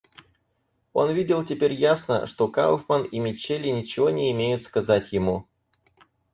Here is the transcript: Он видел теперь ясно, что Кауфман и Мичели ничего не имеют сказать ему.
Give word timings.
Он 0.93 1.13
видел 1.13 1.45
теперь 1.45 1.73
ясно, 1.73 2.25
что 2.25 2.47
Кауфман 2.47 3.03
и 3.03 3.19
Мичели 3.19 3.67
ничего 3.67 4.09
не 4.09 4.31
имеют 4.31 4.63
сказать 4.63 5.11
ему. 5.11 5.45